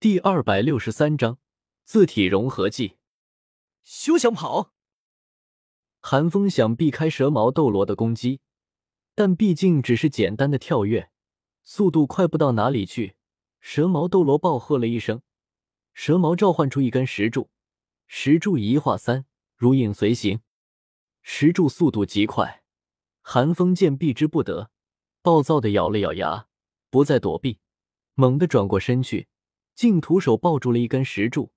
[0.00, 1.36] 第二百六十三章
[1.84, 2.96] 字体融合技。
[3.82, 4.72] 休想跑！
[6.00, 8.40] 韩风想避开蛇矛斗罗的攻击，
[9.14, 11.10] 但毕竟只是简单的跳跃，
[11.62, 13.14] 速度快不到哪里去。
[13.60, 15.20] 蛇矛斗罗暴喝了一声，
[15.92, 17.50] 蛇矛召唤出一根石柱，
[18.06, 20.40] 石柱一化三，如影随形。
[21.20, 22.62] 石柱速度极快，
[23.20, 24.70] 韩风见避之不得，
[25.20, 26.48] 暴躁的咬了咬牙，
[26.88, 27.58] 不再躲避，
[28.14, 29.28] 猛地转过身去。
[29.80, 31.54] 竟徒手抱住了一根石柱，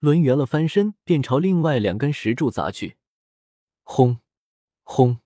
[0.00, 2.98] 抡圆了翻身，便朝另外两根石柱砸去。
[3.82, 4.18] 轰！
[4.82, 5.20] 轰！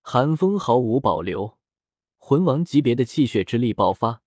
[0.00, 1.58] 寒风毫无保留，
[2.16, 4.22] 魂王级别的气血之力爆发，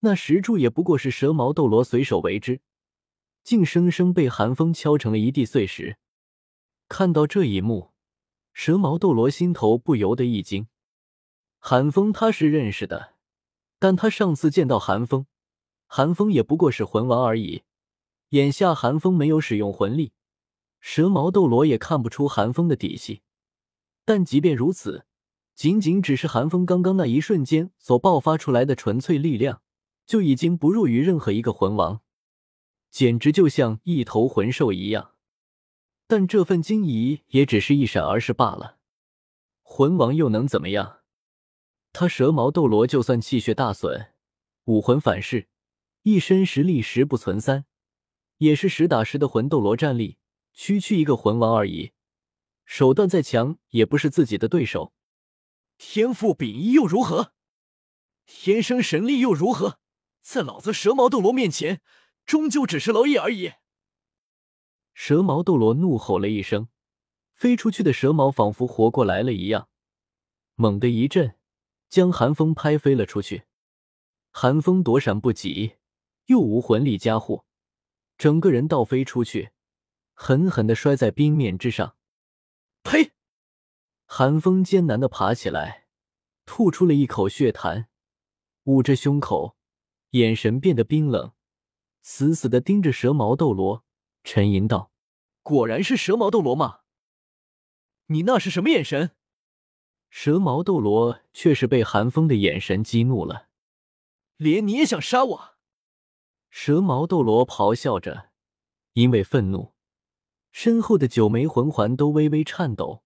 [0.00, 2.60] 那石柱也不过是蛇矛斗罗随手为之，
[3.42, 5.96] 竟生生被寒风敲成了一地碎石。
[6.86, 7.92] 看到这一幕，
[8.52, 10.68] 蛇矛斗罗心头不由得一惊。
[11.58, 13.14] 寒风他是认识的，
[13.78, 15.26] 但他上次见到寒风。
[15.86, 17.62] 寒风也不过是魂王而已，
[18.30, 20.12] 眼下寒风没有使用魂力，
[20.80, 23.22] 蛇矛斗罗也看不出寒风的底细。
[24.04, 25.06] 但即便如此，
[25.54, 29.62] 仅仅只是寒风刚刚那一瞬间所爆发出来的纯粹力量，
[30.04, 32.02] 就已经不弱于任何一个魂王，
[32.90, 35.12] 简直就像一头魂兽一样。
[36.06, 38.78] 但这份惊疑也只是一闪而逝罢了。
[39.62, 40.98] 魂王又能怎么样？
[41.92, 44.12] 他蛇矛斗罗就算气血大损，
[44.66, 45.48] 武魂反噬。
[46.06, 47.64] 一身实力十不存三，
[48.36, 50.18] 也是实打实的魂斗罗战力，
[50.52, 51.90] 区区一个魂王而已，
[52.64, 54.92] 手段再强也不是自己的对手。
[55.78, 57.32] 天赋秉一又如何？
[58.24, 59.80] 天生神力又如何？
[60.22, 61.80] 在老子蛇矛斗罗面前，
[62.24, 63.54] 终究只是蝼蚁而已。
[64.94, 66.68] 蛇矛斗罗怒吼了一声，
[67.32, 69.68] 飞出去的蛇矛仿佛活过来了一样，
[70.54, 71.36] 猛地一震，
[71.88, 73.42] 将寒风拍飞了出去。
[74.30, 75.72] 寒风躲闪不及。
[76.26, 77.44] 又无魂力加护，
[78.16, 79.50] 整个人倒飞出去，
[80.14, 81.96] 狠狠的摔在冰面之上。
[82.82, 83.12] 呸！
[84.06, 85.86] 寒风艰难的爬起来，
[86.44, 87.86] 吐出了一口血痰，
[88.64, 89.56] 捂着胸口，
[90.10, 91.32] 眼神变得冰冷，
[92.02, 93.84] 死死的盯着蛇矛斗罗，
[94.22, 94.92] 沉吟道
[95.42, 96.80] ：“果然是蛇矛斗罗吗？
[98.06, 99.16] 你那是什么眼神？”
[100.08, 103.48] 蛇矛斗罗却是被寒风的眼神激怒了，
[104.36, 105.55] 连你也想杀我？
[106.58, 108.30] 蛇矛斗罗咆哮着，
[108.94, 109.74] 因为愤怒，
[110.50, 113.02] 身后的九枚魂环都微微颤抖。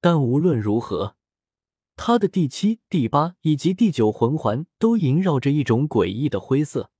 [0.00, 1.16] 但无论如何，
[1.96, 6.92] 他的第七、第八以及第九魂环都萦绕着一种诡异的灰色，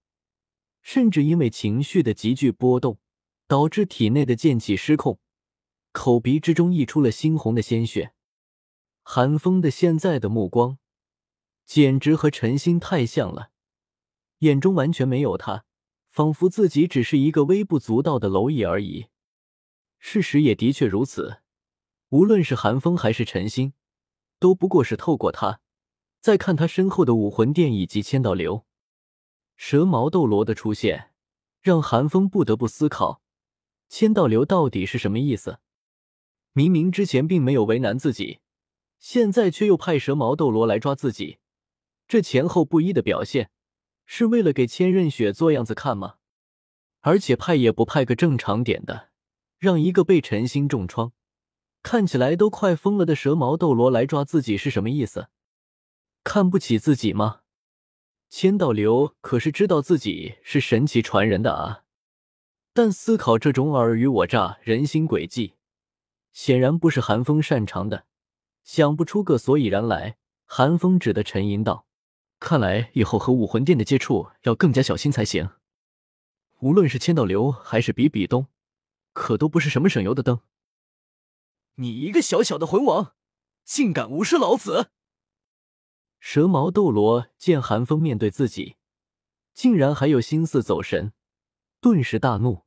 [0.82, 2.98] 甚至因为情绪的急剧波动，
[3.46, 5.20] 导致体内的剑气失控，
[5.92, 8.12] 口鼻之中溢出了猩红的鲜血。
[9.04, 10.78] 寒风的现在的目光，
[11.64, 13.51] 简直和陈星太像了。
[14.42, 15.64] 眼中完全没有他，
[16.10, 19.06] 仿佛自己只是一个微不足道的蝼蚁而已。
[19.98, 21.38] 事实也的确如此，
[22.08, 23.72] 无论是寒风还是陈星，
[24.40, 25.60] 都不过是透过他，
[26.20, 28.66] 再看他身后的武魂殿以及千道流。
[29.56, 31.12] 蛇矛斗罗的出现，
[31.60, 33.22] 让寒风不得不思考：
[33.88, 35.60] 千道流到底是什么意思？
[36.52, 38.40] 明明之前并没有为难自己，
[38.98, 41.38] 现在却又派蛇矛斗罗来抓自己，
[42.08, 43.52] 这前后不一的表现。
[44.04, 46.16] 是为了给千仞雪做样子看吗？
[47.00, 49.08] 而且派也不派个正常点的，
[49.58, 51.12] 让一个被陈心重创、
[51.82, 55.28] 看起来都快疯了的蛇矛斗罗来抓自己是什么意思？
[56.22, 57.40] 看不起自己吗？
[58.28, 61.82] 千道流可是知道自己是神奇传人的啊！
[62.72, 65.56] 但思考这种尔虞我诈、人心诡计，
[66.32, 68.06] 显然不是寒风擅长的，
[68.62, 70.16] 想不出个所以然来。
[70.46, 71.86] 寒风只得沉吟道。
[72.44, 75.50] 看来以后和武魂殿的接触要更加小心才行。
[76.58, 78.48] 无论是千道流还是比比东，
[79.12, 80.40] 可都不是什么省油的灯。
[81.76, 83.14] 你一个小小的魂王，
[83.64, 84.90] 竟敢无视老子！
[86.18, 88.74] 蛇矛斗罗见寒风面对自己，
[89.54, 91.12] 竟然还有心思走神，
[91.80, 92.64] 顿时大怒。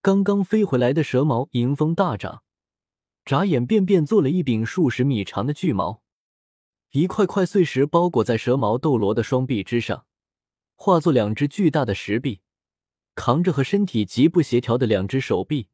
[0.00, 2.44] 刚刚飞回来的蛇矛迎风大涨，
[3.24, 6.04] 眨眼便变做了一柄数十米长的巨矛。
[6.92, 10.06] 一块块碎石包裹在蛇矛斗罗的双臂之上，
[10.74, 12.40] 化作两只巨大的石臂，
[13.14, 15.68] 扛着和身体极不协调的两只手臂，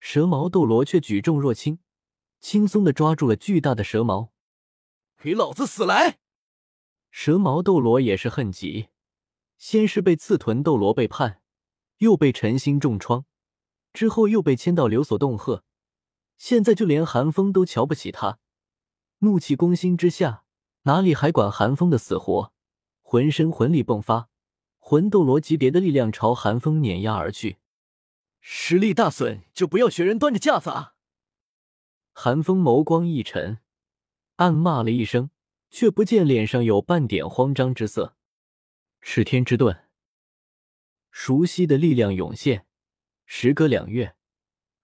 [0.00, 1.78] 蛇矛斗罗却举重若轻，
[2.40, 4.32] 轻松的抓住了巨大的蛇矛。
[5.16, 6.18] 给老子死来！
[7.12, 8.88] 蛇矛斗罗也是恨极，
[9.58, 11.40] 先是被刺豚斗罗背叛，
[11.98, 13.24] 又被陈星重创，
[13.92, 15.62] 之后又被千道流所恫吓，
[16.36, 18.40] 现在就连寒风都瞧不起他，
[19.18, 20.46] 怒气攻心之下。
[20.88, 22.50] 哪里还管寒风的死活？
[23.02, 24.30] 浑身魂力迸发，
[24.78, 27.58] 魂斗罗级别的力量朝寒风碾压而去。
[28.40, 30.94] 实力大损就不要学人端着架子啊！
[32.14, 33.58] 寒风眸光一沉，
[34.36, 35.30] 暗骂了一声，
[35.68, 38.16] 却不见脸上有半点慌张之色。
[39.02, 39.84] 赤天之盾，
[41.10, 42.64] 熟悉的力量涌现。
[43.26, 44.16] 时隔两月，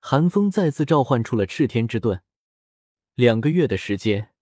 [0.00, 2.22] 寒风再次召唤出了赤天之盾。
[3.14, 4.33] 两个月的时间，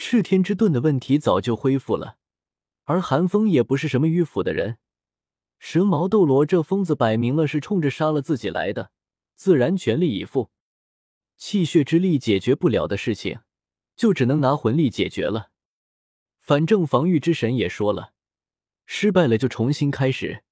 [0.00, 2.18] 赤天之盾的问题早就恢复了。
[2.84, 4.78] 而寒风也不是什么迂腐的人，
[5.58, 8.92] 蛇矛斗罗这疯子摆明了是冲着杀了自己来的，
[9.34, 10.50] 自然全力以赴。
[11.36, 13.40] 气血之力解决不了的事情，
[13.96, 15.50] 就只能拿魂力解决了。
[16.38, 18.14] 反正防御之神也说了，
[18.86, 20.44] 失败了就重新开始。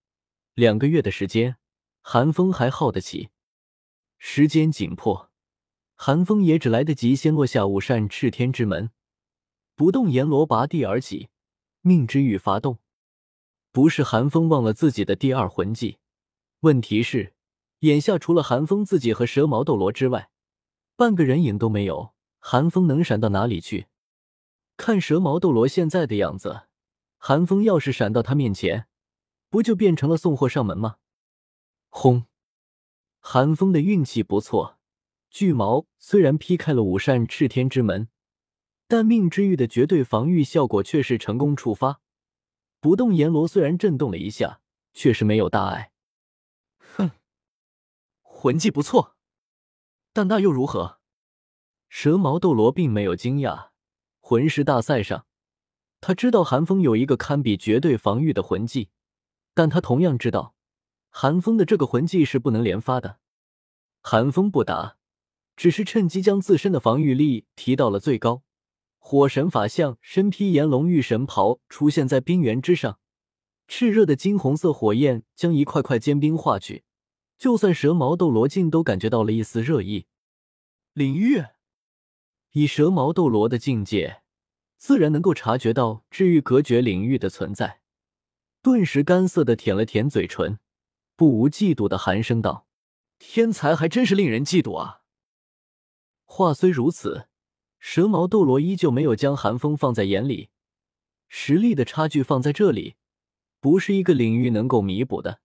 [0.54, 1.56] 两个月的时间。
[2.08, 3.30] 寒风还耗得起，
[4.16, 5.32] 时间紧迫，
[5.96, 8.92] 寒风也只来得及先落下五扇赤天之门，
[9.76, 11.28] 不动阎罗拔地而起，
[11.82, 12.78] 命之欲发动。
[13.70, 15.98] 不是寒风忘了自己的第二魂技，
[16.60, 17.34] 问题是
[17.80, 20.30] 眼下除了寒风自己和蛇矛斗罗之外，
[20.96, 23.88] 半个人影都没有，寒风能闪到哪里去？
[24.78, 26.62] 看蛇矛斗罗现在的样子，
[27.18, 28.86] 寒风要是闪到他面前，
[29.50, 30.96] 不就变成了送货上门吗？
[31.90, 32.24] 轰！
[33.20, 34.78] 寒风的运气不错，
[35.30, 38.08] 巨矛虽然劈开了五扇赤天之门，
[38.88, 42.00] 但命之玉的绝对防御效果却是成功触发。
[42.80, 44.60] 不动阎罗虽然震动了一下，
[44.92, 45.92] 却是没有大碍。
[46.78, 47.10] 哼，
[48.22, 49.16] 魂技不错，
[50.12, 51.00] 但那又如何？
[51.88, 53.70] 蛇矛斗罗并没有惊讶。
[54.20, 55.26] 魂师大赛上，
[56.00, 58.90] 他知道寒风有一个堪比绝对防御的魂技，
[59.54, 60.54] 但他同样知道。
[61.10, 63.18] 寒风的这个魂技是不能连发的。
[64.02, 64.98] 寒风不答，
[65.56, 68.42] 只是趁机将自身的防御力提到了最高。
[69.08, 72.98] 火神法相身披炎龙玉神袍出现在冰原之上，
[73.68, 76.82] 炽热的金红色火焰将一块块坚冰化去，
[77.38, 80.06] 就算蛇矛斗罗境都感觉到了一丝热意。
[80.92, 81.44] 领域，
[82.50, 84.22] 以蛇矛斗罗的境界，
[84.76, 87.82] 自然能够察觉到治愈隔绝领域的存在，
[88.60, 90.58] 顿时干涩的舔了舔嘴唇。
[91.14, 92.66] 不无嫉妒的寒声道
[93.20, 95.02] ：“天才还真是令人嫉妒啊！”
[96.26, 97.28] 话虽如此，
[97.88, 100.50] 蛇矛斗罗依旧没有将寒风放在眼里。
[101.28, 102.96] 实力的差距放在这里，
[103.60, 105.40] 不是一个领域能够弥补的。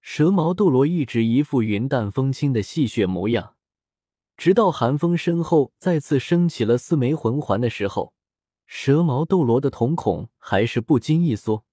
[0.00, 3.56] 蛇矛斗罗一直一副云淡风轻的戏谑模样，
[4.36, 8.14] 直到寒风身后再次升起了四枚魂环的时候，
[8.68, 11.64] 蛇矛斗罗的瞳孔还是不禁一缩。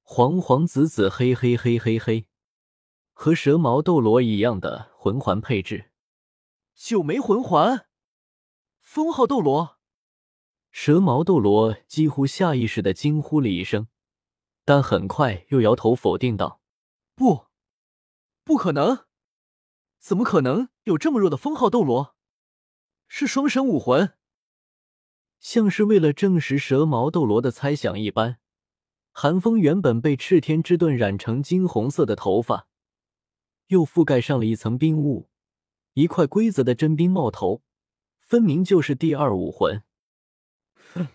[0.00, 2.26] 黄黄紫紫黑黑黑黑黑。
[3.12, 5.90] 和蛇矛斗罗一样的魂环配置，
[6.74, 7.84] 九枚魂环，
[8.94, 9.78] 封号斗罗。
[10.70, 13.88] 蛇矛斗罗几乎下意识的惊呼了一声，
[14.66, 16.60] 但很快又摇头否定道
[17.16, 17.46] ：“不，
[18.44, 19.06] 不可能！
[19.98, 22.14] 怎么可能有这么弱的封号斗罗？
[23.08, 24.12] 是双生武魂。”
[25.40, 28.40] 像是为了证实蛇矛斗罗的猜想一般，
[29.10, 32.68] 寒风原本被赤天之盾染成金红色的头发。
[33.68, 35.30] 又覆盖上了一层冰雾，
[35.94, 37.62] 一块规则的真冰冒头，
[38.32, 39.82] 分明就是第二武魂。
[40.94, 41.08] 哼！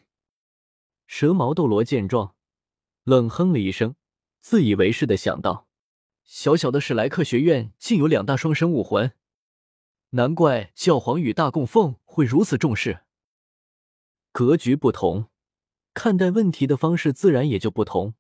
[1.08, 2.36] 蛇矛斗罗见状，
[3.06, 3.96] 冷哼了一声，
[4.40, 5.68] 自以为是的想到：
[6.24, 9.14] 小小的史莱克学院竟有两大双生武魂，
[10.12, 13.00] 难怪教皇与大供奉会如此重视。
[14.32, 15.32] 格局不同，
[15.96, 18.14] 看待问题的方式自然也就不同。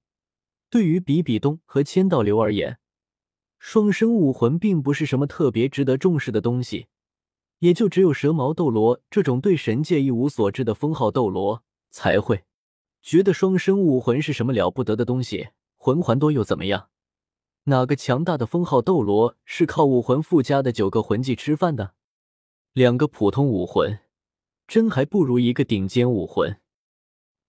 [0.72, 2.80] 对于比比东和千道流而言，
[3.60, 6.88] 双生武魂并不是什么特别值得重视的东西，
[7.60, 12.44] 也就只有蛇矛斗罗这种对神界一无所知的封号斗罗才会
[13.02, 15.50] 觉得双生武魂是什么了不得的东西。
[15.76, 16.90] 魂环多又怎么样？
[17.64, 21.96] 哪个强大的封号斗罗是靠武魂附加的九个魂技吃饭的？
[22.74, 24.00] 两个普通武魂，
[24.68, 26.62] 真还不如一个顶尖武魂。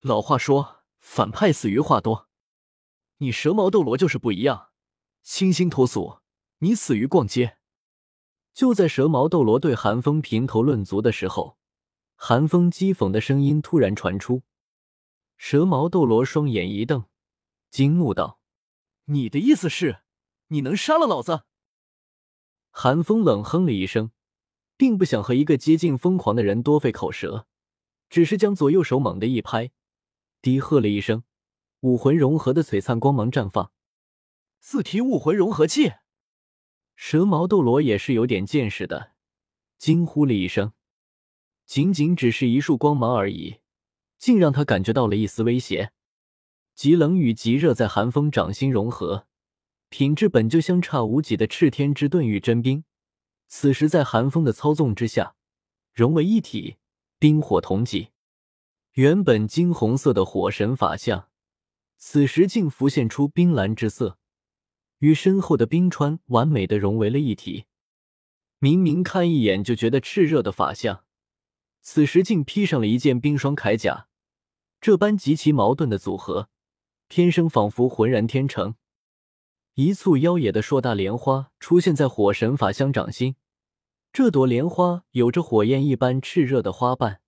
[0.01, 2.29] 老话说，反派死于话多，
[3.19, 4.69] 你蛇矛斗罗就是不一样。
[5.23, 6.21] 清新脱俗，
[6.61, 7.58] 你死于逛街。
[8.59, 11.57] 就在蛇矛斗罗对寒风评头论足的时候，
[12.17, 14.43] 寒风讥讽的声音突然传出。
[15.37, 17.05] 蛇矛斗罗双眼一瞪，
[17.71, 18.41] 惊怒道
[19.07, 19.99] ：“你的意思是，
[20.49, 21.45] 你能杀了老子？”
[22.73, 24.11] 寒风冷哼了一声，
[24.77, 27.47] 并不想和一个接近疯狂的人多费口舌，
[28.11, 29.71] 只是将左右手猛地一拍，
[30.43, 31.23] 低喝了一声，
[31.83, 33.71] 武魂融合的璀璨光芒绽放。
[34.59, 35.93] 四体武魂融合器，
[37.01, 39.13] 蛇矛斗罗也是有点见识的，
[39.79, 40.73] 惊呼了一声。
[41.65, 43.59] 仅仅只是一束光芒而已，
[44.19, 45.93] 竟让他感觉到了一丝威胁。
[46.75, 49.29] 极冷与极热在寒风掌心融合，
[49.89, 52.83] 品质本就相差无几的赤天之盾与真冰，
[53.47, 55.37] 此时在寒风的操纵之下
[55.95, 56.79] 融为一体，
[57.21, 58.09] 冰火同极。
[58.95, 61.29] 原本金红色的火神法相，
[61.97, 64.18] 此时竟浮现出冰蓝之色，
[64.99, 67.65] 与身后的冰川完美的融为了一体。
[68.59, 71.05] 明明看一眼就觉得炽热的法相，
[71.81, 74.09] 此时竟披上了一件冰霜铠甲，
[74.81, 76.49] 这般极其矛盾的组合，
[77.09, 78.75] 天生仿佛浑然天成。
[79.75, 83.37] 一簇妖冶的硕大莲花出现在火神法相掌心，
[84.13, 87.21] 这朵莲花有着火焰一般炽热的花瓣，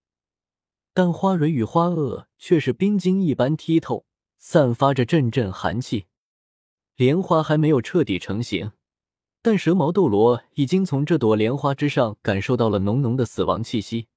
[0.93, 4.05] 但花蕊与花萼却是冰晶一般剔透，
[4.37, 6.07] 散发着阵阵寒气。
[7.01, 8.73] 莲花还没有彻底成型。
[9.41, 14.09] 但蛇矛斗罗已经从这朵莲花之上感受到了浓浓的死亡气息。